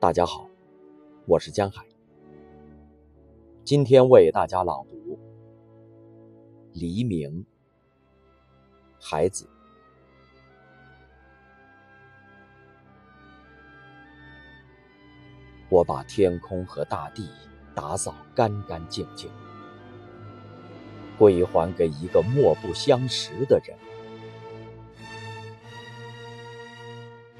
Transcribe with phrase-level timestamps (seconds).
[0.00, 0.48] 大家好，
[1.26, 1.84] 我是江海。
[3.64, 4.96] 今天为大家朗读
[6.72, 7.30] 《黎明》。
[8.98, 9.46] 孩子，
[15.68, 17.28] 我把天空和大地
[17.74, 19.30] 打扫干干净净，
[21.18, 23.76] 归还给一个莫不相识的人。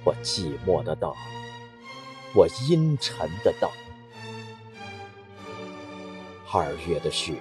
[0.04, 1.10] 我寂寞的等。
[2.32, 3.68] 我阴沉的等，
[6.52, 7.34] 二月的雪，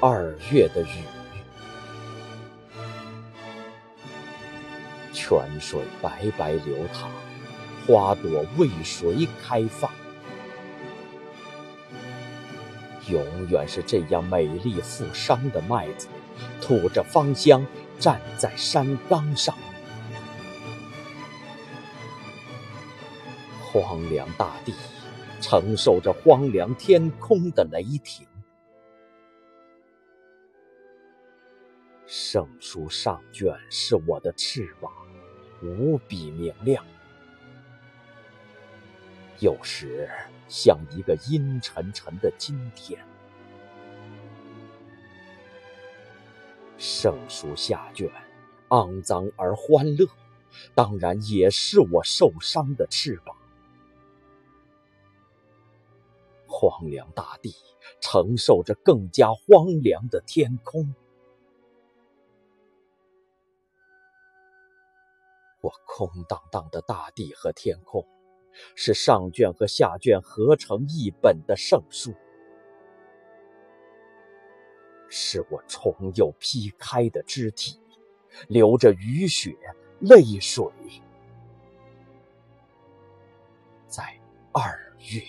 [0.00, 1.04] 二月的雨，
[5.14, 7.10] 泉水白白流淌，
[7.86, 9.90] 花朵为谁开放？
[13.08, 16.06] 永远是这样美丽富商的麦子，
[16.60, 17.66] 吐着芳香，
[17.98, 19.56] 站在山岗上。
[23.72, 24.74] 荒凉大地
[25.40, 28.26] 承受着荒凉天空的雷霆，
[32.04, 34.92] 圣书上卷是我的翅膀，
[35.62, 36.84] 无比明亮。
[39.38, 40.10] 有时
[40.48, 43.00] 像一个阴沉沉的今天，
[46.76, 48.10] 圣书下卷
[48.70, 50.08] 肮脏而欢乐，
[50.74, 53.36] 当然也是我受伤的翅膀。
[56.60, 57.54] 荒凉大地
[58.02, 60.94] 承受着更加荒凉的天空，
[65.62, 68.06] 我空荡荡的大地和天空，
[68.74, 72.12] 是上卷和下卷合成一本的圣书，
[75.08, 77.80] 是我重又劈开的肢体，
[78.48, 79.56] 流着雨雪
[80.00, 80.70] 泪水，
[83.86, 84.20] 在
[84.52, 85.22] 二月。